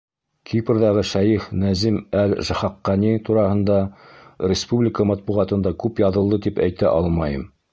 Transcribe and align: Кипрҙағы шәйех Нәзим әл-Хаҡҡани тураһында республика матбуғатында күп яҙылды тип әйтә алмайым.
Кипрҙағы 0.51 1.01
шәйех 1.09 1.43
Нәзим 1.63 1.99
әл-Хаҡҡани 2.21 3.11
тураһында 3.27 3.77
республика 4.53 5.07
матбуғатында 5.11 5.75
күп 5.85 6.03
яҙылды 6.07 6.45
тип 6.49 6.67
әйтә 6.69 6.95
алмайым. 6.99 7.47